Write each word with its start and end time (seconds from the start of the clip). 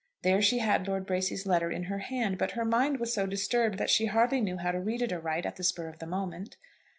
There 0.23 0.41
she 0.41 0.57
had 0.57 0.87
Lord 0.87 1.05
Bracy's 1.05 1.45
letter 1.45 1.69
in 1.69 1.83
her 1.83 1.99
hand, 1.99 2.39
but 2.39 2.53
her 2.53 2.65
mind 2.65 2.99
was 2.99 3.13
so 3.13 3.27
disturbed 3.27 3.77
that 3.77 3.91
she 3.91 4.07
hardly 4.07 4.41
knew 4.41 4.57
how 4.57 4.71
to 4.71 4.79
read 4.79 5.03
it 5.03 5.13
aright 5.13 5.45
at 5.45 5.57
the 5.57 5.63
spur 5.63 5.89
of 5.89 5.99
the 5.99 6.07
moment. 6.07 6.57